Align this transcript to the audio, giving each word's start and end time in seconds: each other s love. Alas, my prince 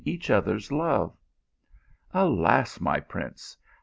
each 0.03 0.31
other 0.31 0.55
s 0.55 0.71
love. 0.71 1.15
Alas, 2.11 2.79
my 2.79 2.99
prince 2.99 3.55